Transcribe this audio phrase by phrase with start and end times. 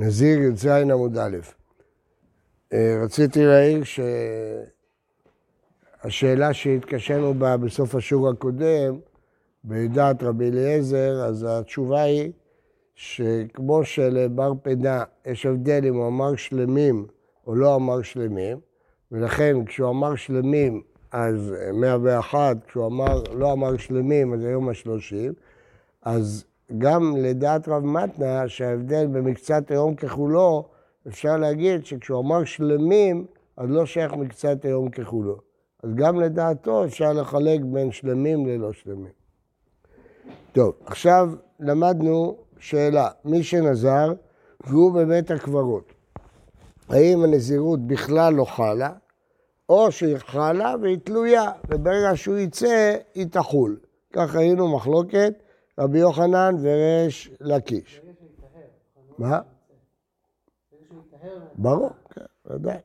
[0.00, 1.36] נזיר י"ז עמוד א'.
[2.72, 3.82] אה, רציתי להעיר
[6.04, 8.98] שהשאלה שהתקשינו בה בסוף השיעור הקודם,
[9.64, 12.32] בדעת רבי אליעזר, אז התשובה היא
[12.94, 17.06] שכמו שלבר פדה יש הבדל אם הוא אמר שלמים
[17.46, 18.58] או לא אמר שלמים,
[19.12, 25.32] ולכן כשהוא אמר שלמים אז 101, כשהוא אמר, לא אמר שלמים אז היום השלושים,
[26.02, 26.44] אז
[26.78, 30.68] גם לדעת רב מתנה, שההבדל במקצת היום ככולו,
[31.08, 35.36] אפשר להגיד שכשהוא אמר שלמים, אז לא שייך מקצת היום ככולו.
[35.82, 39.12] אז גם לדעתו אפשר לחלק בין שלמים ללא שלמים.
[40.52, 44.12] טוב, עכשיו למדנו שאלה, מי שנזר
[44.64, 45.92] והוא בבית הקברות,
[46.88, 48.90] האם הנזירות בכלל לא חלה,
[49.68, 53.78] או שהיא חלה והיא תלויה, וברגע שהוא יצא, היא תחול.
[54.12, 55.34] כך היינו מחלוקת
[55.78, 58.00] רבי יוחנן וריש לקיש.
[59.18, 59.40] מה?
[61.54, 62.76] ברור, כן, ודאי.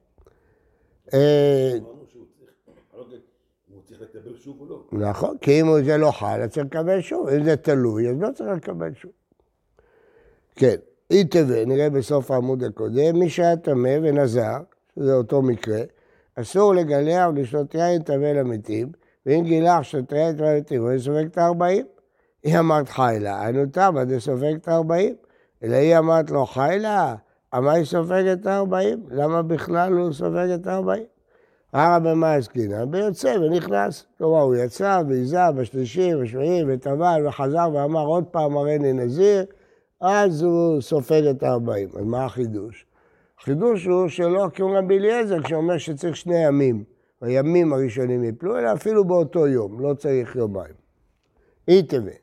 [1.14, 1.74] אה,
[4.92, 7.28] נכון, כי אם זה לא חל, אז צריך לקבל שוב.
[7.28, 9.12] אם זה תלוי, אז לא צריך לקבל שוב.
[10.56, 10.76] כן,
[11.12, 14.58] אי תווה, נראה בסוף העמוד הקודם, מי שהיה טמא ונזר,
[14.96, 15.82] שזה אותו מקרה,
[16.36, 18.92] אסור לגלח ולשתות יין תווה למתים,
[19.26, 21.86] ואם גילח יין תווה למתים, הוא יסובק את הארבעים.
[22.44, 25.16] היא אמרת חיילה, היינו תמה דסופג את הארבעים.
[25.64, 27.16] אלא היא אמרת לו חיילה,
[27.58, 29.04] אמה היא סופגת את הארבעים?
[29.10, 31.04] למה בכלל הוא סופג את הארבעים?
[31.74, 32.92] ראה במה עסקינן?
[32.92, 34.06] ביוצא ונכנס.
[34.18, 39.46] כלומר, הוא יצא ועיזה בשלישי, בשביעי, וטבל וחזר ואמר עוד פעם הריני נזיר,
[40.02, 41.90] אז הוא סופג את הארבעים.
[42.00, 42.86] אז מה החידוש?
[43.40, 46.84] החידוש הוא שלא כמו רבי אליעזר, כשאומר שצריך שני ימים.
[47.22, 50.74] הימים הראשונים יפלו, אלא אפילו באותו יום, לא צריך יומיים.
[51.68, 52.23] אי תווה.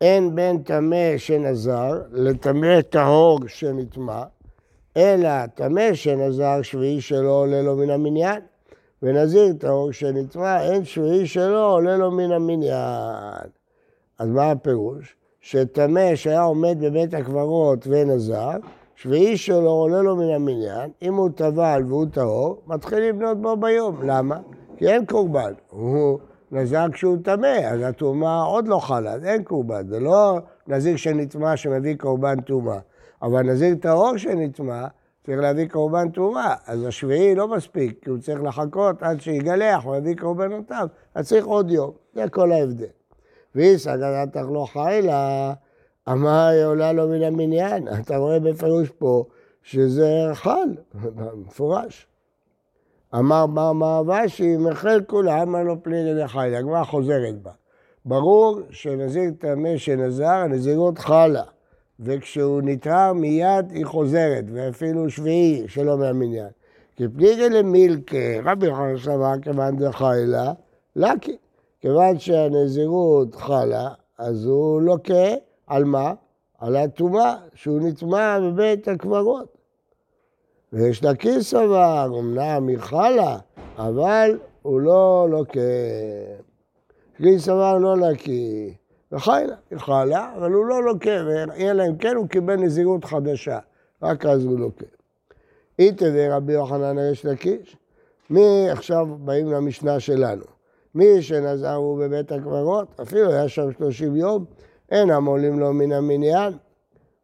[0.00, 4.22] אין בין טמא שנזר לטמא טהור שנטמא,
[4.96, 8.40] אלא טמא שנזר שביעי שלו עולה לו מן המניין,
[9.02, 13.48] ונזיר טהור שנטמא, אין שביעי שלו עולה לו מן המניין.
[14.18, 15.16] אז מה הפירוש?
[15.40, 18.56] שטמא שהיה עומד בבית הקברות ונזר,
[18.96, 24.02] שביעי שלו עולה לו מן המניין, אם הוא טבל והוא טהור, מתחיל לבנות בו ביום.
[24.02, 24.38] למה?
[24.76, 25.52] כי אין קורבן.
[25.70, 26.18] הוא
[26.52, 29.86] נזר כשהוא טמא, אז הטומאה עוד לא חלה, אז אין קורבן.
[29.88, 32.78] זה לא נזיר שנטמא שמביא קורבן טומאה.
[33.22, 34.86] אבל נזיר טהור שנטמא,
[35.26, 36.54] צריך להביא קורבן טומאה.
[36.66, 41.46] אז השביעי לא מספיק, כי הוא צריך לחכות עד שיגלח, הוא יביא קורבנותיו, אז צריך
[41.46, 41.90] עוד יום.
[42.14, 42.86] זה כל ההבדל.
[43.54, 45.52] ואיסא דתך לא חיילה,
[46.08, 47.88] אמר עולה לו מן המניין.
[47.88, 49.24] אתה רואה בפירוש פה
[49.62, 50.68] שזה חל,
[51.46, 52.09] מפורש.
[53.14, 56.58] אמר בר מעבשי, מחל כולה, אמר לו פליגי דחיילה.
[56.58, 57.50] הגמרא חוזרת בה.
[58.04, 61.42] ברור שנזיר טמא שנזר, הנזירות חלה.
[62.00, 66.48] וכשהוא נטהר מיד היא חוזרת, ואפילו שביעי שלא מהמניין.
[66.96, 70.52] כי פליגי למילקה, רבי יוחנן סבר כיוון דחיילה,
[70.96, 71.36] לקי.
[71.80, 73.88] כיוון שהנזירות חלה,
[74.18, 75.34] אז הוא לוקה
[75.66, 76.12] על מה?
[76.58, 79.59] על הטומאה, שהוא נטמע בבית הקברות.
[80.72, 83.38] ויש לה כיס סבר, אמנם היא חלה,
[83.78, 85.60] אבל הוא לא לוקה.
[87.16, 88.74] כיס סבר לא לקי.
[89.12, 91.20] וחיילה, היא חלה, אבל הוא לא לוקה,
[91.56, 93.58] אלא אם כן הוא קיבל נזירות חדשה,
[94.02, 94.86] רק אז הוא לוקה.
[95.78, 97.76] איתה ורבי יוחנן יש לקיש.
[98.30, 100.44] מי עכשיו באים למשנה שלנו?
[100.94, 104.44] מי שנזר הוא בבית הקברות, אפילו היה שם שלושים יום,
[104.90, 106.52] אינם עולים לו מן המניין,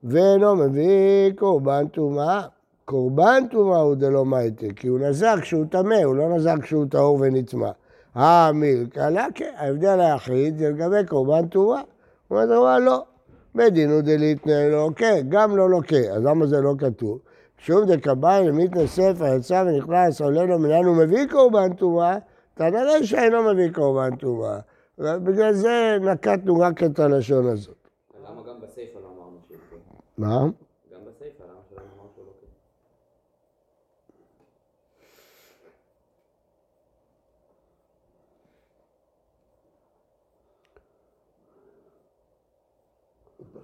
[0.05, 2.47] ואינו מביא קורבן טומאה.
[2.87, 7.19] קורבן טומאה הוא דלא מייטה, כי הוא נזר כשהוא טמא, הוא לא נזר כשהוא טהור
[7.21, 7.71] ונטמא.
[8.15, 11.81] המילקה לקה, ההבדל היחיד זה לגבי קורבן טומאה.
[12.29, 13.05] הוא אומר, לא.
[13.55, 15.97] בדין הוא דליתנא לא לוקה, גם לא לוקה.
[15.97, 17.19] אז למה זה לא כתוב?
[17.59, 22.19] שוב דקבאי למיתנא ספר יצא ונכנס, עולה לו מניין הוא מביא קורבן טומאה,
[22.57, 24.59] כנראה שאינו מביא קורבן טומאה.
[24.99, 27.89] בגלל זה נקטנו רק את הלשון הזאת.
[28.29, 29.79] למה גם בסיפא לא אמרנו שהוא
[30.19, 30.41] מה?
[30.93, 32.33] גם בסיפא, למה שלא אמרנו שהוא לא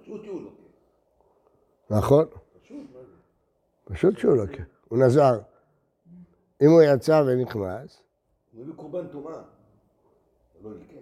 [0.01, 0.63] פשוט הוא לוקח.
[1.97, 2.25] נכון?
[3.83, 4.63] פשוט, שהוא לוקה.
[4.89, 5.39] הוא נזר.
[6.61, 8.03] אם הוא יצא ונכנס,
[8.53, 9.07] הוא מביא קורבן.
[9.07, 9.19] זה
[10.61, 11.01] לא יקרה.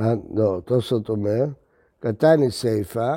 [0.00, 1.44] אה, לא, תוספות אומר,
[2.00, 3.12] קטן היא סיפה,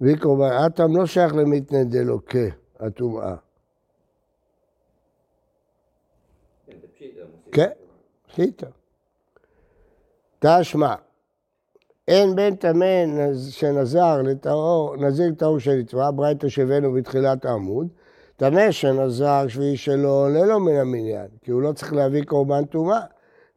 [0.00, 2.38] והיא קורבן, אטם לא שייך למתנה דלוקה,
[2.80, 3.36] הטומאה.
[6.98, 7.38] פשיטה, מוסיף.
[7.58, 7.70] כן,
[8.28, 8.66] פשיטה.
[10.38, 10.94] תשמע,
[12.08, 17.86] אין בין טמא נז- שנזר לטהור, נזיר טהור שנתבע, ברייתא שהבאנו בתחילת העמוד,
[18.36, 23.00] טמא שנזר שביעי שלו עולה לו מן המניין, כי הוא לא צריך להביא קורבן טומאה.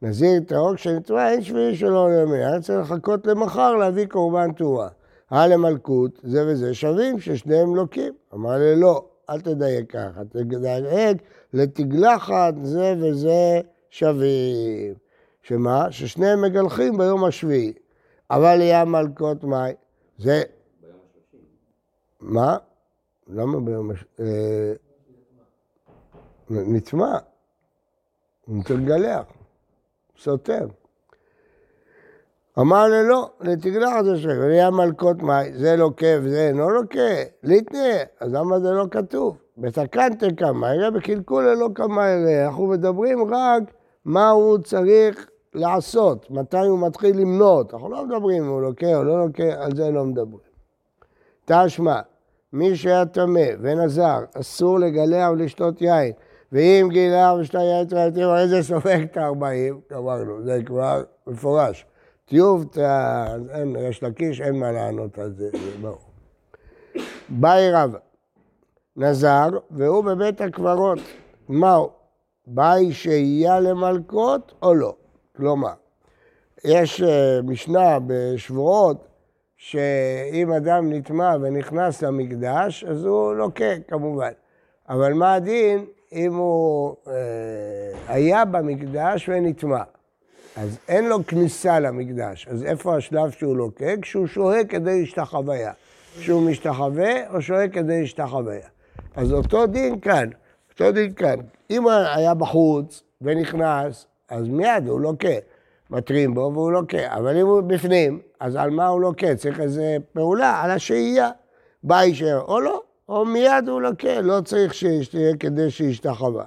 [0.01, 4.87] נזיר טהור כשנתבע, אין שביעי שלו עולה מן המניין, צריך לחכות למחר להביא קורבן טומאה.
[5.31, 8.13] למלכות, זה וזה שווים, ששניהם לוקים.
[8.33, 11.17] אמר לי, לא, אל תדייק ככה, תדייק
[11.53, 13.61] לתגלחת, זה וזה
[13.91, 14.93] שווים.
[15.41, 15.91] שמה?
[15.91, 17.73] ששניהם מגלחים ביום השביעי.
[18.29, 19.73] אבל יהיה מלכות מאי,
[20.17, 20.43] זה...
[20.81, 21.47] ביום השלושים.
[22.19, 22.57] מה?
[23.27, 24.05] למה ביום הש...
[24.19, 24.73] אה,
[26.49, 27.17] נטמע.
[28.45, 29.23] הוא מתגלח.
[30.19, 30.67] סותר.
[32.59, 36.99] אמר לי לא, לתגלח זה שווה, ויהיה מלכות מאי, זה לוקה וזה אינו לוקה,
[37.43, 39.37] ליטנה, אז למה זה לא כתוב?
[39.57, 42.07] בתקנתם כמה, הרי בקלקולה לא כמה
[42.45, 43.63] אנחנו מדברים רק
[44.05, 49.03] מה הוא צריך לעשות, מתי הוא מתחיל למנות, אנחנו לא מדברים אם הוא לוקה או
[49.03, 50.51] לא לוקה, על זה לא מדברים.
[51.45, 51.99] תשמע,
[52.53, 56.11] מי שהיה טמא ונזר, אסור לגלח ולשתות יין,
[56.51, 61.85] ואם גילה ושתה יין תרעתים, הרי זה סופג את ה-40, אמרנו, זה כבר מפורש.
[62.25, 62.65] טיוב,
[63.79, 66.11] יש לקיש, אין מה לענות על זה, זה ברור.
[67.29, 67.97] באי רבא,
[68.95, 70.99] נזר, והוא בבית הקברות.
[71.49, 72.00] מהו?
[72.47, 74.95] באי שהייה למלכות או לא?
[75.37, 75.73] כלומר,
[76.63, 79.07] יש אה, משנה בשבועות,
[79.57, 84.31] שאם אדם נטמע ונכנס למקדש, אז הוא לוקה כמובן.
[84.89, 87.13] אבל מה הדין אם הוא אה,
[88.07, 89.83] היה במקדש ונטמע?
[90.57, 93.97] אז אין לו כניסה למקדש, אז איפה השלב שהוא לוקה?
[94.01, 95.71] כשהוא שוהה כדי להשתחוויה.
[96.19, 98.67] כשהוא משתחווה או שוהה כדי להשתחוויה.
[99.15, 100.29] אז אותו דין כאן,
[100.81, 101.39] אותו דין כאן.
[101.69, 105.35] אם היה בחוץ ונכנס, אז מיד הוא לוקה.
[105.89, 107.17] מתרים בו והוא לוקה.
[107.17, 109.35] אבל אם הוא בפנים, אז על מה הוא לוקה?
[109.35, 111.29] צריך איזה פעולה, על השהייה.
[111.83, 116.45] בא יישאר או לא, או מיד הוא לוקה, לא צריך שיהיה כדי שישתחווה.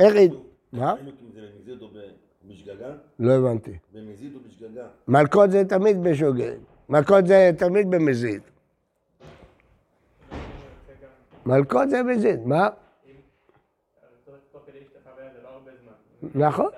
[0.00, 0.30] איך היא...
[0.72, 0.94] מה?
[3.18, 3.78] לא הבנתי.
[3.92, 4.86] במזיד או בשגגה?
[5.08, 6.56] מלכות זה תמיד בשוגג.
[6.88, 8.40] מלכות זה תמיד במזיד.
[11.46, 12.68] מלכות זה מזיד, מה?
[14.52, 15.92] תוך כדי להשתחווה זה לא הרבה זמן.
[16.34, 16.68] נכון.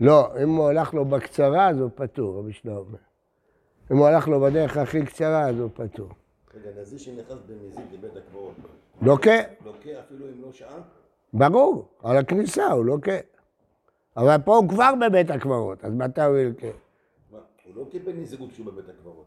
[0.00, 2.98] לא, אם הוא הלך לו בקצרה, אז הוא פטור, רבי שלמה אומר.
[3.92, 6.08] אם הוא הלך לו בדרך הכי קצרה, אז הוא פטור.
[6.54, 8.54] רגע, נזיר שנכנס במזיד לבית הקברות.
[9.02, 9.30] לוקה,
[9.64, 10.78] לוקה אפילו אם לא שעה?
[11.32, 13.16] ברור, על הכניסה הוא לוקה.
[14.16, 16.66] אבל פה הוא כבר בבית הקברות, אז מתי הוא ילקה?
[17.30, 19.24] מה, הוא לא קיבל נזירות כשהוא בבית הקברות.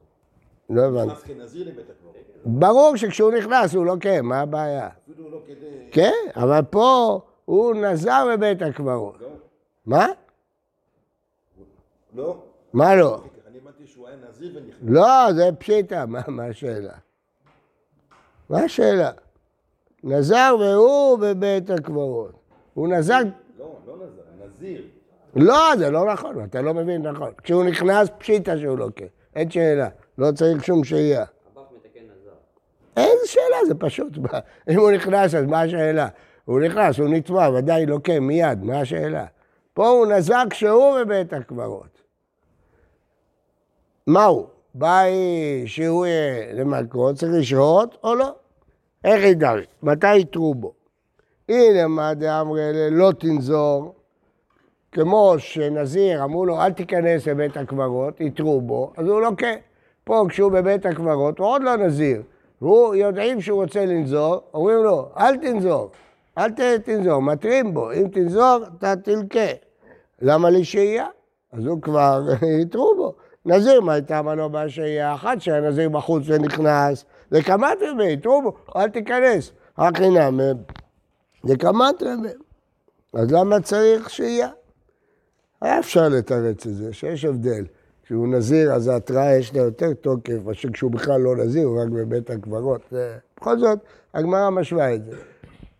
[0.69, 1.11] לא הוא הבנתי.
[1.11, 2.15] נכנס כנזיר לבית הקברות.
[2.45, 4.89] ברור שכשהוא נכנס הוא לוקה, מה הבעיה?
[5.03, 5.87] אפילו לא כדי...
[5.91, 9.21] כן, אבל פה הוא נזר בבית הקברות.
[9.21, 9.27] לא?
[9.85, 10.07] מה?
[12.15, 12.43] לא?
[12.73, 13.23] מה לא?
[13.47, 14.79] אני הבנתי שהוא היה נזיר ונכנס.
[14.81, 16.93] לא, זה פשיטה, מה, מה השאלה?
[18.49, 19.11] מה השאלה?
[20.03, 22.31] נזר והוא בבית הקברות.
[22.73, 23.19] הוא נזר...
[23.59, 24.83] לא, לא נזר, נזיר.
[25.35, 27.31] לא, זה לא נכון, אתה לא מבין נכון.
[27.43, 29.05] כשהוא נכנס, פשיטה שהוא לוקה.
[29.35, 31.21] אין שאלה, לא צריך שום שהייה.
[31.21, 32.31] הבף מתקן נזר.
[32.97, 34.17] איזה שאלה, זה פשוט.
[34.69, 36.07] אם הוא נכנס, אז מה השאלה?
[36.45, 39.25] הוא נכנס, הוא נטמע, ודאי לוקה מיד, מה השאלה?
[39.73, 42.01] פה הוא נזר כשהוא בבית הקברות.
[44.07, 44.47] מהו?
[44.75, 48.35] באי שהוא יהיה למלכות, צריך לשהות או לא?
[49.03, 49.53] איך ידע?
[49.83, 50.73] מתי יתרו בו?
[51.49, 52.61] הנה מה דאמרי
[52.91, 53.95] לא תנזור,
[54.91, 59.53] כמו שנזיר אמרו לו אל תיכנס לבית הקברות, יתרו בו, אז הוא לוקה.
[60.03, 62.21] פה כשהוא בבית הקברות הוא עוד לא נזיר.
[62.61, 65.91] והוא יודעים שהוא רוצה לנזור, אומרים לו אל תנזור,
[66.37, 66.49] אל
[66.85, 69.39] תנזור, מתרים בו, אם תנזור אתה תלקה.
[70.21, 71.07] למה לי שהייה?
[71.51, 72.23] אז הוא כבר
[72.61, 73.13] יתרו בו.
[73.45, 75.13] נזיר, מה הייתה מנו בשהייה?
[75.15, 79.51] אחת שהנזיר בחוץ ונכנס, לקמטרי בי, יתרו בו, אל תיכנס.
[79.79, 80.39] רק חינם,
[81.43, 82.27] זה קמטרי בי.
[83.13, 84.49] אז למה צריך שהייה?
[85.61, 87.65] היה אפשר לתרץ את זה, שיש הבדל.
[88.03, 91.87] כשהוא נזיר, אז ההתראה יש לה יותר תוקף, מאשר כשהוא בכלל לא נזיר, הוא רק
[91.89, 92.81] בבית הקברות.
[92.91, 93.79] זה- בכל זאת,
[94.13, 95.11] הגמרא משווה את זה.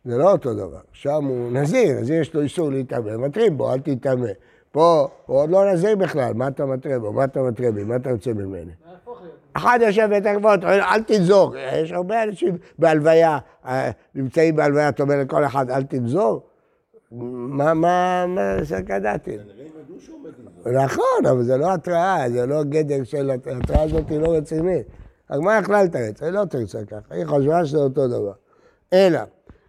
[0.06, 0.80] זה לא אותו דבר.
[0.92, 4.28] שם הוא נזיר, אז יש לו איסור להתאמן, מתרים בו, אל תתאמן.
[4.72, 7.14] פה הוא עוד לא נזיר בכלל, מה אתה מתרה בו?
[7.14, 7.84] מה אתה מתרה בי?
[7.84, 8.72] מה אתה רוצה ממני?
[9.54, 11.56] אחד יושב בבית הקברות, אל תנזור.
[11.74, 16.42] יש הרבה אנשים בהלוויה, אה, נמצאים בהלוויה, אתה אומר לכל אחד, אל תנזור.
[17.12, 18.58] מה, מה, מה
[20.68, 20.84] לנזור.
[20.84, 24.88] נכון, אבל זה לא התראה, זה לא גדר של, ההתראה הזאת היא לא רצינית.
[25.30, 28.34] הגמרא יכלה לתרץ, היא לא תרצה ככה, היא חשבה שזה אותו דבר.
[28.94, 29.20] אלא,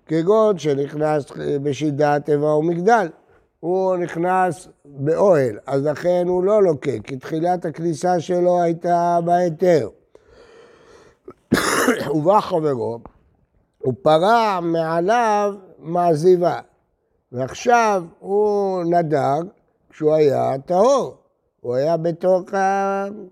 [0.06, 1.24] כגון שנכנס
[1.62, 3.08] בשידת איבה ומגדל.
[3.60, 9.88] הוא נכנס באוהל, אז לכן הוא לא לוקה, כי תחילת הכניסה שלו הייתה בהיתר.
[12.14, 12.98] ובא חברו,
[13.78, 16.60] הוא פרע מעליו מעזיבה,
[17.32, 19.38] ועכשיו הוא נדר
[19.90, 21.16] כשהוא היה טהור,
[21.60, 22.42] הוא היה בתוך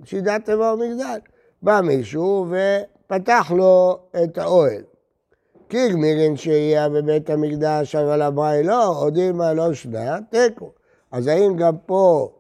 [0.04, 1.18] שידת טבע ומגדל.
[1.62, 4.82] בא מישהו ופתח לו את האוהל.
[5.74, 10.72] כי גמירין שהייה בבית המקדש, אבל אמרה לא, עוד אימה לא שנה, תיקו.
[11.12, 12.32] אז האם גם פה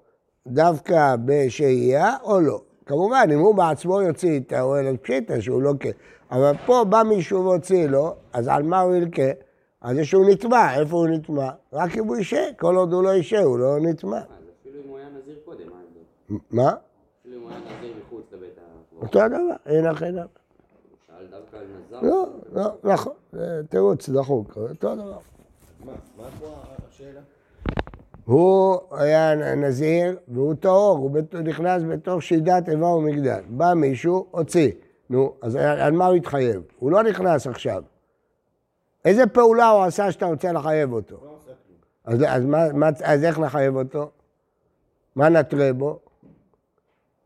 [0.46, 2.60] דווקא בשהייה או לא?
[2.86, 5.90] כמובן, אם הוא בעצמו יוציא את האוהל, אז פשיטה שהוא לא כן.
[6.30, 9.30] אבל פה בא מישהו והוציא לו, אז על מה הוא ילקה?
[9.80, 11.50] על זה שהוא נטמע, איפה הוא נטמע?
[11.72, 14.18] רק אם הוא ישה, כל עוד הוא לא ישה, הוא לא נטמע.
[14.18, 14.24] אז
[14.60, 16.44] אפילו אם הוא היה נזיר קודם, מה ההבדל?
[16.50, 16.72] מה?
[17.20, 19.14] אפילו אם הוא היה נזיר מחוץ לבית הקברות.
[19.14, 20.20] אותו דבר, אין אחרי דבר.
[21.06, 21.36] שאל דווקא על נזר.
[22.02, 25.18] לא, לא, נכון, זה תירוץ דחוק, אותו דבר.
[25.84, 26.54] מה, מה פה
[26.88, 27.20] השאלה?
[28.24, 33.40] הוא היה נזיר והוא טהור, הוא נכנס בתוך שידת איבה ומגדל.
[33.48, 34.72] בא מישהו, הוציא.
[35.10, 36.62] נו, אז על מה הוא התחייב?
[36.78, 37.82] הוא לא נכנס עכשיו.
[39.04, 41.16] איזה פעולה הוא עשה שאתה רוצה לחייב אותו?
[41.24, 41.34] לא.
[42.04, 44.10] אז, אז, מה, מה, אז איך לחייב אותו?
[45.16, 45.98] מה נתרה בו?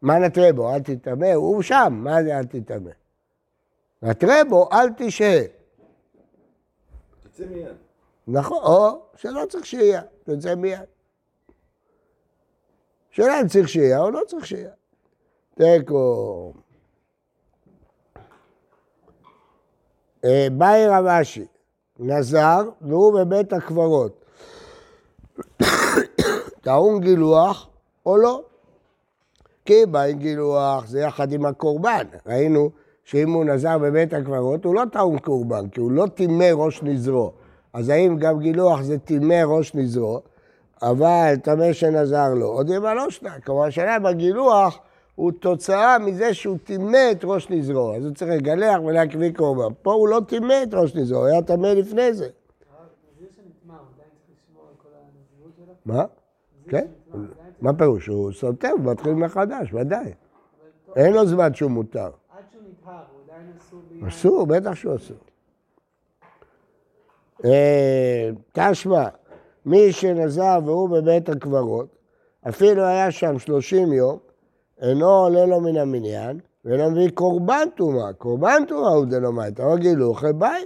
[0.03, 0.75] מה נתרה בו?
[0.75, 2.91] אל תטמא, הוא שם, מה זה אל תטמא?
[4.03, 5.41] נתרה בו, אל תשהה.
[7.23, 7.77] תצא מיד.
[8.29, 10.81] נכון, או שלא צריך שהייה, תצא מיד.
[13.11, 14.71] שאלה אם צריך שהייה או לא צריך שהייה.
[15.55, 16.53] תיקו.
[20.25, 21.47] אה, באי רב אשי,
[21.99, 24.25] נזר, והוא בבית הקברות.
[26.63, 27.69] טעון גילוח
[28.07, 28.43] או לא?
[29.65, 32.07] כי באי גילוח זה יחד עם הקורבן.
[32.27, 32.71] ראינו
[33.09, 37.33] שאם הוא נזר בבית הקברות, הוא לא טעון קורבן, כי הוא לא טימא ראש נזרו.
[37.73, 40.21] אז האם גם גילוח זה טימא ראש נזרו,
[40.83, 43.41] אבל טמא שנזר לו, עוד ימה לא שנה.
[43.41, 44.79] כלומר, השאלה בגילוח
[45.15, 49.75] הוא תוצאה מזה שהוא טימא את ראש נזרו, אז הוא צריך לגלח ולהקריא קורבן.
[49.83, 52.29] פה הוא לא טימא את ראש נזרו, הוא היה טמא לפני זה.
[55.87, 56.05] מה?
[56.69, 56.87] כן?
[57.61, 58.07] מה פירוש?
[58.07, 60.13] הוא סותר, הוא מתחיל מחדש, ודאי.
[60.97, 62.11] אין לו זמן שהוא מותר.
[62.39, 63.28] עד שהוא נטהר, הוא עדיין
[63.59, 64.09] אסור בלי...
[64.09, 65.17] אסור, בטח שהוא אסור.
[67.45, 69.09] אה, תשמע,
[69.67, 71.87] מי שנזר והוא בבית הקברות,
[72.49, 74.19] אפילו היה שם 30 יום,
[74.81, 78.13] אינו עולה לו מן המניין, ואינו מביא קורבן טומאה.
[78.13, 80.65] קורבן טומאה הוא דלומי, אתה רואה גילוך, ביי.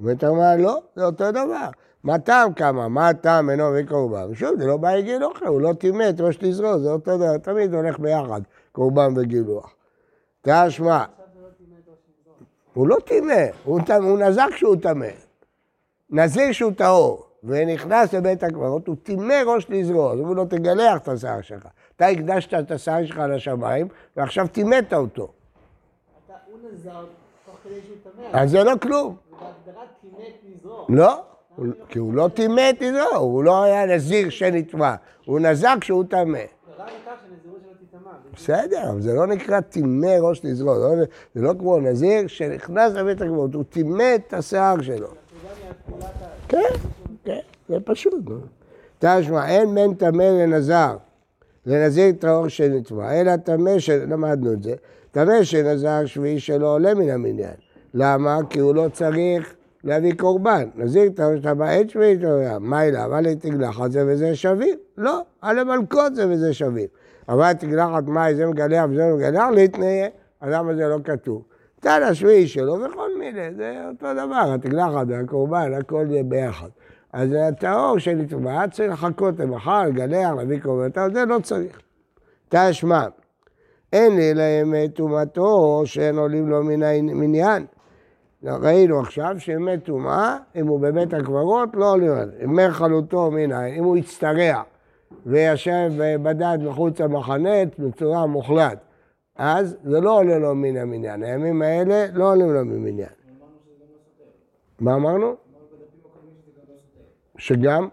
[0.00, 1.68] ואתה אומר, לא, זה אותו דבר.
[2.04, 2.88] מה טעם כמה?
[2.88, 4.34] מה הטעם אינו מביא קורבן?
[4.34, 7.74] שוב, זה לא בא גילוח, הוא לא טימא את ראש תזרו, זה אותו דבר, תמיד
[7.74, 8.40] הולך ביחד,
[8.72, 9.74] קורבן וגילוח.
[10.42, 12.32] תשמע, עכשיו זה לא טימא את ראש נזיר.
[12.74, 13.32] הוא לא טימא,
[13.64, 15.06] הוא, הוא נזר כשהוא טמא.
[16.10, 21.08] נזיר שהוא טהור, ונכנס לבית הקברות, הוא טימא ראש נזרו, אז אומרים לו, תגלח את
[21.08, 21.66] השיער שלך.
[21.96, 25.28] אתה הקדשת את השיער שלך לשמיים, ועכשיו טימאת אותו.
[26.26, 27.04] אתה, הוא נזר
[27.46, 27.96] תוך כדי שהוא
[28.30, 28.40] טמא.
[28.40, 29.16] אז זה לא כלום.
[30.88, 31.20] לא,
[31.56, 36.04] הוא- כי הוא לא טימא את נזרו, הוא לא היה נזיר שנטמע, הוא נזר כשהוא
[36.10, 36.38] טמא.
[36.78, 38.10] רק לכך שנזירות שלו תיטמע.
[38.36, 40.94] בסדר, זה לא נקרא טימא ראש נזרו, לא-
[41.34, 45.08] זה לא כמו נזיר שנכנס לבית הקברות, הוא טימא את השיער שלו.
[46.48, 46.58] כן,
[47.24, 47.38] כן,
[47.68, 48.24] זה פשוט.
[48.98, 50.96] תשמע, אין בין טמא לנזר,
[51.66, 53.76] לנזיר טהור שנטמע, אלא טמא.
[54.08, 54.74] למדנו את זה,
[55.10, 57.54] טמא שנזר שביעי שלא עולה מן המניין.
[57.94, 58.38] למה?
[58.50, 60.68] כי הוא לא צריך להביא קורבן.
[60.76, 63.04] נזיר טהור שטמא אין שביעי שלא מה אליו?
[63.04, 64.78] אבל תגלחת זה וזה שווים?
[64.98, 66.86] לא, על המלכות זה וזה שווים.
[67.28, 70.08] אבל תגלחת מים זה מגלח וזה מגלח, להתניה,
[70.40, 71.42] אז למה זה לא כתוב?
[71.80, 76.68] תן השביעי שלו וכל מיני, זה אותו דבר, התגלחת והקורבן, הכל זה ביחד.
[77.12, 81.80] אז הטהור שנטמע צריך לחכות למחר, לגלח, להביא קורבן, אבל זה לא צריך.
[82.48, 83.06] תשמע,
[83.92, 87.66] אין לי להם טומאתו שאין עולים לו מן המניין.
[88.42, 92.42] ראינו עכשיו שימי טומאה, אם הוא בבית הקברות, לא עולים עליו.
[92.42, 94.62] ימי חלוטו מנין, אם הוא הצטרע
[95.26, 95.92] וישב
[96.22, 98.78] בדד מחוץ למחנה בצורה מוחלט,
[99.36, 101.22] אז זה לא עולה לו מן המניין.
[101.22, 103.08] הימים האלה לא עולים לו ממניין.
[104.80, 105.34] מה אמרנו?
[107.38, 107.88] שגם?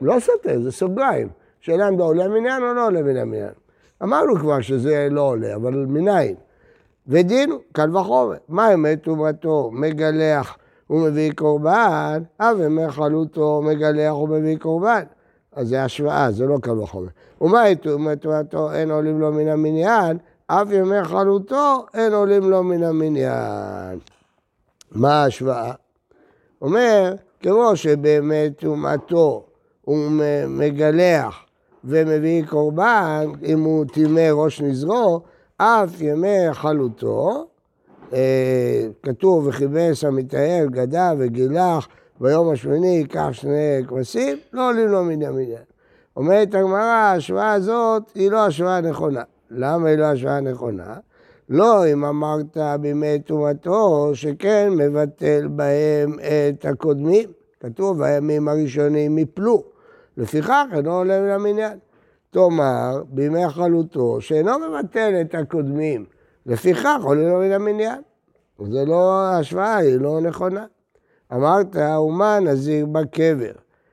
[0.00, 1.28] לא סותר, זה סוגריים.
[1.60, 3.52] שאלה אם זה עולה מניין או לא עולה מן המניין.
[4.02, 6.34] אמרנו כבר שזה לא עולה, אבל מניין.
[7.06, 8.36] ודין, קל וחומר.
[8.48, 9.70] מה אמת טומאתו?
[9.72, 10.58] מגלח
[10.90, 15.02] ומביא קורבן, אב ימי חלוטו מגלח ומביא קורבן.
[15.60, 17.08] אז זה השוואה, זה לא קל וחומר.
[17.40, 18.72] ומה טומאתו?
[18.72, 23.98] אין עולים לו מן המניין, אף ימי חלוטו אין עולים לו מן המניין.
[24.92, 25.72] מה ההשוואה?
[26.62, 29.44] אומר, כמו שבאמת טומאתו
[29.80, 29.98] הוא
[30.48, 31.44] מגלח
[31.84, 35.20] ומביא קורבן, אם הוא טימא ראש נזרו,
[35.56, 37.46] אף ימי חלותו,
[38.12, 41.88] אה, כתוב וכיבס המטהר, גדע וגילח,
[42.20, 45.62] ביום השמיני ייקח שני כבשים, לא עולים לו מן המניין.
[46.16, 49.22] אומרת הגמרא, ההשוואה הזאת היא לא השוואה נכונה.
[49.50, 50.96] למה היא לא השוואה נכונה?
[51.48, 57.32] לא אם אמרת בימי טומאתו, שכן מבטל בהם את הקודמים.
[57.60, 59.64] כתוב, הימים הראשונים יפלו.
[60.16, 61.78] לפיכך אינו עולה מן המניין.
[62.30, 66.04] תאמר, בימי חלותו, שאינו מבטל את הקודמים.
[66.46, 68.02] לפיכך עולה לו מן המניין.
[68.66, 70.64] זה לא, ההשוואה היא לא נכונה.
[71.32, 73.52] אמרת, אומה נזיר בקבר,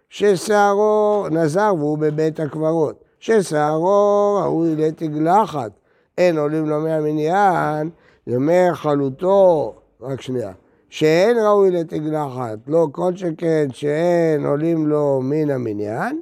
[0.09, 5.71] ששערו נזר והוא בבית הקברות, ששערו ראוי לתגלחת,
[6.17, 7.89] אין עולים לו מהמניין,
[8.27, 10.51] ימי חלותו, רק שנייה,
[10.89, 16.21] שאין ראוי לתגלחת, לא כל שכן שאין עולים לו מן המניין,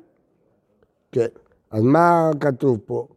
[1.12, 1.28] כן,
[1.72, 3.08] אז מה כתוב פה?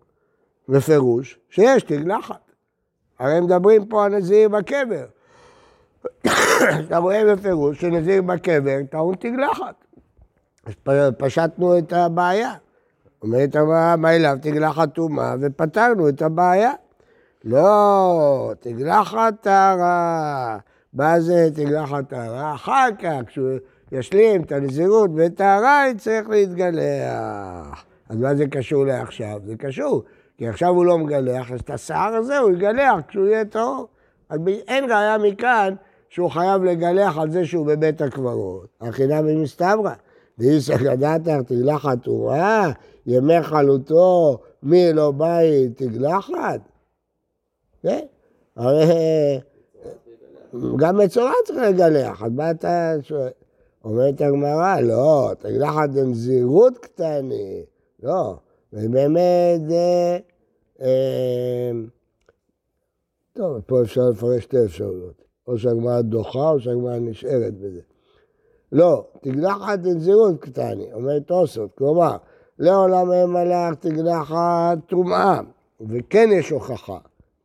[0.69, 2.52] בפירוש, שיש תגלחת.
[3.19, 5.05] הרי מדברים פה על נזיר בקבר.
[6.87, 9.85] אתה רואה בפירוש שנזיר בקבר טעון תגלחת.
[10.67, 10.75] אז
[11.19, 12.52] פשטנו את הבעיה.
[13.23, 16.73] אומרת הגמרא, מה אליו תגלחת טומאה, ופתרנו את הבעיה.
[17.45, 20.59] לא, תגלחת טהרה.
[20.93, 22.55] מה זה תגלחת טהרה?
[22.55, 23.49] אחר כך, כשהוא
[23.93, 27.85] ישלים את הנזירות וטהרה, יצטרך להתגלח.
[28.09, 29.40] אז מה זה קשור לעכשיו?
[29.47, 30.02] זה קשור,
[30.38, 33.88] כי עכשיו הוא לא מגלח, אז את השיער הזה הוא יגלח כשהוא יהיה טהור.
[34.28, 35.75] אז אין ראיה מכאן
[36.09, 38.67] שהוא חייב לגלח על זה שהוא בבית הקברות.
[38.81, 39.93] החינם היא מסתברא.
[40.38, 42.71] ואיסא גדתך תגלחת טומאה,
[43.07, 46.61] ימי חלותו, מי לא בית תגלחת?
[47.83, 48.07] כן?
[48.57, 48.85] הרי
[50.77, 53.31] גם מצורע צריך לגלח, אז מה אתה שואל?
[53.85, 57.65] אומרת הגמרא, לא, תגלחת בנזירות קטני,
[58.03, 58.37] לא,
[58.73, 60.18] ובאמת זה...
[60.81, 61.71] אה,
[63.33, 67.80] טוב, פה אפשר לפרש שתי אפשרויות, או שהגמרא דוחה או שהגמרא נשארת בזה.
[68.72, 72.16] לא, תגלחת בנזירות קטני, אומר תוספות, כלומר,
[72.58, 75.40] לעולם אין מלאך תגלחת טומאה,
[75.80, 76.98] וכן יש הוכחה,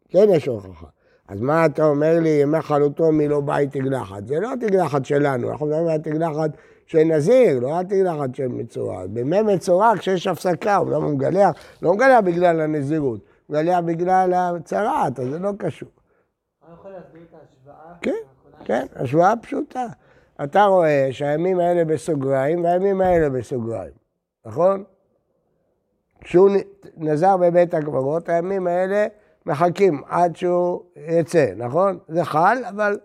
[0.09, 0.87] כן יש הוכחה.
[1.27, 4.27] אז מה אתה אומר לי, ימי חלותו מי לא בית תגלחת?
[4.27, 6.49] זה לא התגלחת שלנו, אנחנו מדברים על התגלחת
[6.85, 9.05] של נזיר, לא התגלחת של מצורע.
[9.07, 15.19] בימי מצורע, כשיש הפסקה, הוא לא מגלח, לא מגלח בגלל הנזירות, הוא מגלח בגלל הצרעת,
[15.19, 15.89] אז זה לא קשור.
[16.65, 17.62] אני יכול להסביר את?
[18.01, 18.11] כן,
[18.65, 19.85] כן, השוואה פשוטה.
[20.43, 23.93] אתה רואה שהימים האלה בסוגריים והימים האלה בסוגריים,
[24.45, 24.83] נכון?
[26.21, 26.49] כשהוא
[26.97, 29.07] נזר בבית הקברות, הימים האלה
[29.45, 31.99] מחכים עד שהוא יצא, נכון?
[32.07, 32.99] זה חל, אבל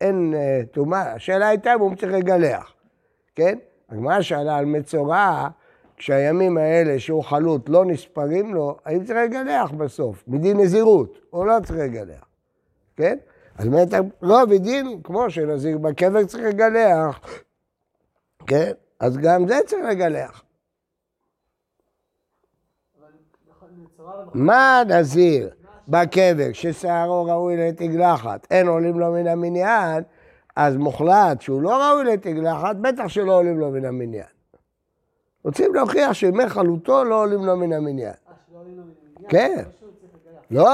[0.00, 1.12] אין אה, טומאה.
[1.12, 2.72] השאלה הייתה אם הוא צריך לגלח,
[3.34, 3.58] כן?
[3.88, 5.48] הגמרא שאלה על מצורע,
[5.96, 11.54] כשהימים האלה שהוא חלוט לא נספרים לו, האם צריך לגלח בסוף, מדין נזירות, או לא
[11.64, 12.24] צריך לגלח,
[12.96, 13.18] כן?
[13.58, 13.88] אז באמת,
[14.22, 17.20] לא, בדין, כמו שנזיר בקבר צריך לגלח,
[18.46, 18.72] כן?
[19.00, 20.42] אז גם זה צריך לגלח.
[23.48, 25.50] נכון, מה נזיר
[25.88, 30.02] בקבר ששערו ראוי לתגלחת, אין עולים לו מן המניין,
[30.56, 34.26] אז מוחלט שהוא לא ראוי לתגלחת, בטח שלא עולים לו מן המניין.
[35.44, 38.12] רוצים להוכיח שימי חלוטו לא עולים לו מן המניין.
[38.28, 39.30] אה, שלא עולים לו מן המניין?
[39.30, 39.64] כן.
[40.50, 40.64] לא.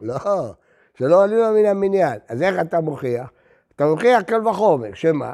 [0.00, 0.54] לא, לא,
[0.98, 2.18] שלא עולים לו מן המניין.
[2.28, 3.30] אז איך אתה מוכיח?
[3.76, 5.32] אתה מוכיח קל וחומר, שמה?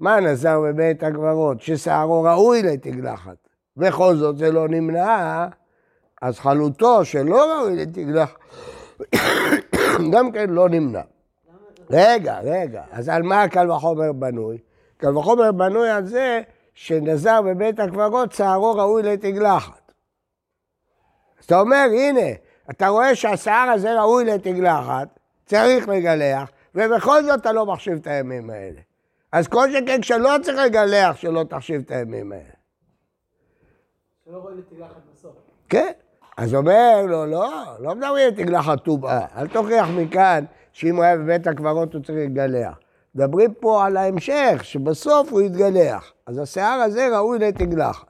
[0.00, 1.60] מה נזר בבית הקברות?
[1.60, 3.48] ששערו ראוי לתגלחת.
[3.76, 5.46] בכל זאת זה לא נמנע,
[6.22, 8.38] אז חלוטו שלא ראוי לתגלחת,
[10.12, 11.00] גם כן לא נמנע.
[11.90, 14.58] רגע, רגע, אז על מה קל וחומר בנוי?
[14.96, 16.40] קל וחומר בנוי על זה
[16.74, 19.92] שנזר בבית הקברות שערו ראוי לתגלחת.
[21.38, 22.26] אז אתה אומר, הנה,
[22.70, 25.08] אתה רואה שהשיער הזה ראוי לתגלחת,
[25.46, 28.80] צריך לגלח, ובכל זאת אתה לא מחשיב את הימים האלה.
[29.32, 32.44] אז כל שכן כשלא צריך לגלח, שלא תחשיב את הימים האלה.
[34.24, 35.32] שלא רואים לתגלחת בסוף.
[35.68, 35.92] כן.
[36.36, 39.26] אז אומר לו, לא, לא מדברים על תגלחת טומאה.
[39.36, 42.78] אל תוכיח מכאן שאם הוא היה בבית הקברות הוא צריך להתגלח.
[43.14, 46.12] מדברים פה על ההמשך, שבסוף הוא יתגלח.
[46.26, 48.06] אז השיער הזה ראוי לתגלחת.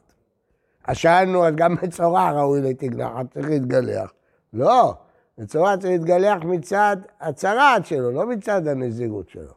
[0.87, 4.13] אז שאלנו, אז גם מצורע ראוי לתגלחת, צריך להתגלח.
[4.53, 4.95] לא,
[5.39, 9.53] מצורע צריך להתגלח מצד הצרעת שלו, לא מצד הנזירות שלו.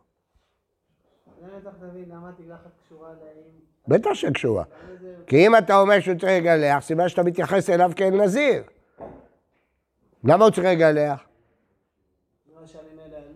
[3.88, 4.63] בטח שקשורה.
[5.27, 8.63] כי אם אתה אומר שהוא צריך לגלח, סימן שאתה מתייחס אליו כאל נזיר.
[10.23, 11.23] למה הוא צריך לגלח?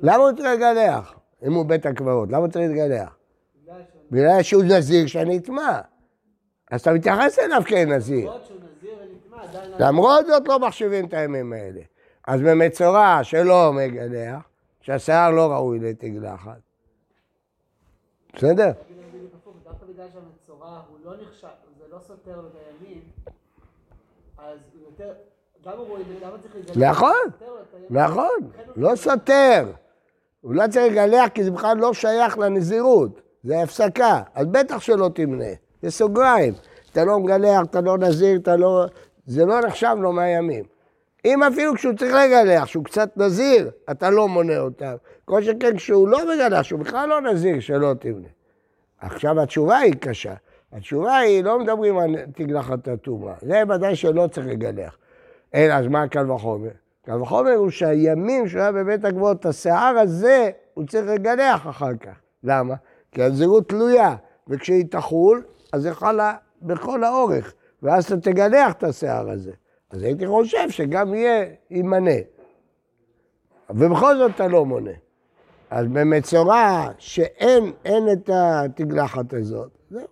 [0.01, 1.13] למה הוא צריך לגלח?
[1.47, 3.17] אם הוא בית הקברות, למה הוא צריך להתגלח?
[4.11, 5.81] בגלל שהוא נזיר שנטמע.
[6.71, 8.31] אז אתה מתייחס אליו שהוא נזיר.
[9.79, 11.81] למרות זאת לא מחשיבים את הימים האלה.
[12.27, 14.41] אז במצורע שלא מגלח,
[14.81, 16.59] שהשיער לא ראוי לתגלחת.
[18.35, 18.71] בסדר?
[19.63, 21.47] דווקא בגלל שהמצורע הוא לא נחשב,
[21.79, 23.01] זה לא סותר לו את הימים,
[24.37, 25.13] אז הוא יותר,
[25.65, 26.77] גם הוא רואה, למה צריך לגלח?
[26.77, 27.29] נכון.
[27.89, 29.71] נכון, לא סותר.
[30.41, 35.09] הוא לא צריך לגלח כי זה בכלל לא שייך לנזירות, זה הפסקה, אז בטח שלא
[35.13, 36.53] תמנה, זה סוגריים.
[36.91, 38.85] אתה לא מגלח, אתה לא נזיר, אתה לא...
[39.25, 40.63] זה לא נחשב לו מהימים.
[41.25, 44.95] אם אפילו כשהוא צריך לגלח, שהוא קצת נזיר, אתה לא מונה אותם.
[45.25, 48.27] כל שכן כשהוא לא מגלח, שהוא בכלל לא נזיר, שלא תמנה.
[48.99, 50.33] עכשיו התשובה היא קשה.
[50.71, 53.33] התשובה היא, לא מדברים על תגלחת הטומאה.
[53.41, 54.97] זה ודאי שלא צריך לגלח.
[55.55, 56.69] אלא, אז מה קל וחומר?
[57.05, 62.15] קל וחומר הוא שהימים שהוא היה בבית הגבוהות, השיער הזה, הוא צריך לגלח אחר כך.
[62.43, 62.75] למה?
[63.11, 64.15] כי הנזירות תלויה,
[64.47, 67.53] וכשהיא תחול, אז זה חלה בכל האורך,
[67.85, 69.51] ואז אתה תגלח את השיער הזה.
[69.91, 72.11] אז הייתי חושב שגם יהיה, יימנה.
[73.69, 74.91] ובכל זאת אתה לא מונה.
[75.69, 80.07] אז במצורע שאין אין את התגלחת הזאת, זהו.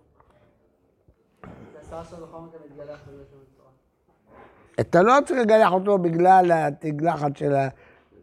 [4.80, 7.54] אתה לא צריך לגלח אותו בגלל התגלחת של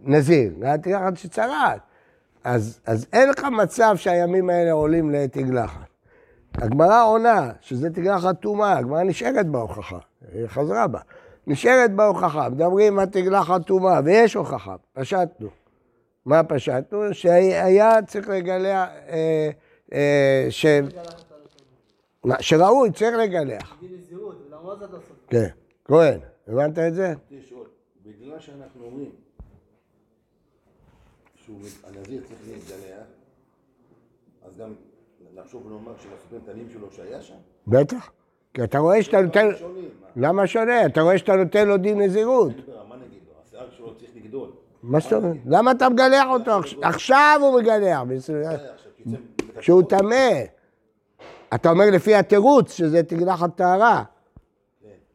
[0.06, 1.82] הנזיר, בגלל התגלחת שצרעת.
[2.44, 5.91] אז, אז אין לך מצב שהימים האלה עולים לתגלחת.
[6.54, 10.00] הגמרא עונה שזה תגלחת טומאה, הגמרא נשארת בהוכחה,
[10.34, 11.00] היא חזרה בה.
[11.48, 15.50] נשארת בהוכחה, מדברים על תגלחת טומאה, ויש הוכחה, פשטנו.
[16.26, 17.14] מה פשטנו?
[17.14, 19.50] שהיה צריך לגלח, אה,
[19.94, 20.66] אה, ש...
[22.24, 23.78] מה, שראוי, צריך לגלח.
[25.28, 25.48] כן,
[25.86, 27.14] כהן, הבנת את זה?
[28.06, 29.12] בגלל שאנחנו אומרים
[31.36, 33.06] שהנזיר צריך להתגלח,
[34.46, 34.74] אז גם
[35.38, 37.34] לחשוב ולומר שלסופרים קטנים שלו שהיה שם?
[37.68, 38.12] בטח.
[38.54, 39.50] כי אתה רואה שאתה נותן...
[40.16, 40.86] למה שונה?
[40.86, 42.52] אתה רואה שאתה נותן לו דין נזירות.
[42.90, 43.34] מה נגיד לו?
[43.48, 44.50] השיער שלו צריך לגדול.
[44.84, 45.38] מה זאת אומרת?
[45.46, 46.60] למה אתה מגלח אותו?
[46.60, 48.02] עכש- עכשיו הוא מגלח.
[49.58, 50.30] כשהוא טמא.
[51.56, 54.04] אתה אומר לפי התירוץ שזה תגלחת טהרה.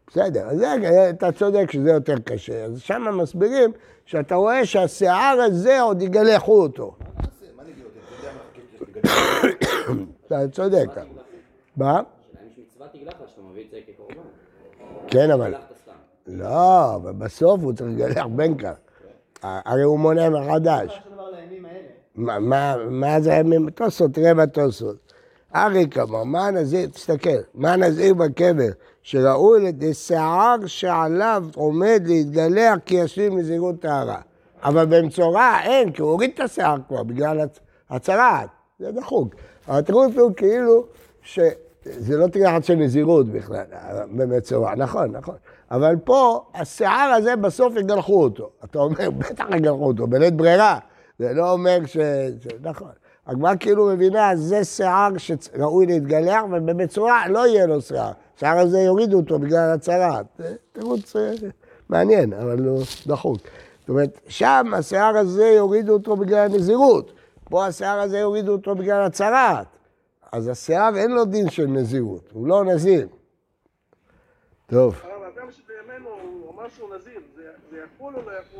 [0.06, 0.74] בסדר, אז זה,
[1.10, 2.64] אתה צודק שזה יותר קשה.
[2.64, 3.70] אז שם מסבירים
[4.04, 6.94] שאתה רואה שהשיער הזה עוד יגלחו אותו.
[6.98, 7.46] מה נעשה?
[7.56, 7.88] מה נגיד לו?
[7.90, 9.35] אתה יודע מה חכה לגדול?
[10.26, 10.86] אתה צודק.
[11.76, 12.00] מה?
[12.58, 14.28] מצוות תגלחת שאתה מביא את זה כקורבן.
[15.06, 15.54] כן, אבל...
[16.26, 18.72] לא, אבל בסוף הוא צריך לגלח בין כאן.
[19.42, 21.00] הרי הוא מונה מחדש.
[22.14, 23.70] מה, זה הימים?
[23.70, 24.96] תוספות, תראה בתוספות.
[25.54, 28.68] אריק אמר, מה הנזיר, תסתכל, מה הנזיר בקבר,
[29.02, 34.20] שראוי לידי שיער שעליו עומד להתגלח כי ישלים נזירות טהרה.
[34.62, 39.34] אבל במצורע אין, כי הוא הוריד את השיער כבר בגלל הצ- הצרעת, זה דחוק.
[39.84, 40.84] תראו אפילו כאילו
[41.22, 43.64] שזה לא תגלחת של נזירות בכלל,
[44.10, 45.34] במצורע, נכון, נכון.
[45.70, 48.50] אבל פה, השיער הזה בסוף יגלחו אותו.
[48.64, 50.78] אתה אומר, בטח יגלחו אותו, בלית ברירה.
[51.18, 51.96] זה לא אומר ש...
[52.62, 52.90] נכון.
[53.26, 58.12] הגמרא כאילו מבינה, זה שיער שראוי להתגלח, ובמצורע לא יהיה לו שיער.
[58.36, 60.26] השיער הזה יורידו אותו בגלל הצהרת.
[60.38, 61.32] זה תירוץ אה,
[61.88, 63.38] מעניין, אבל הוא דחוק.
[63.80, 67.12] זאת אומרת, שם השיער הזה יורידו אותו בגלל הנזירות.
[67.50, 69.66] פה השיער הזה יורידו אותו בגלל הצהרת.
[70.32, 73.08] אז השיער אין לו דין של נזירות, הוא לא נזיר.
[74.66, 75.02] טוב,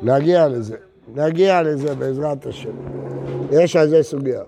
[0.01, 0.17] לא?
[0.17, 0.77] נגיע לזה.
[1.07, 2.75] נגיע לזה בעזרת השם.
[3.51, 4.43] יש על זה סוגיה.